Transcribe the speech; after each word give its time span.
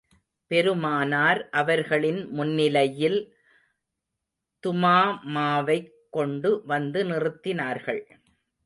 பெருமானார் 0.51 1.49
அவர்களின் 1.51 2.27
முன்னிலையில், 2.29 3.19
துமாமாவைக் 4.63 5.91
கொண்டு 6.09 6.63
வந்து 6.65 7.03
நிறுத்தினார்கள். 7.03 8.03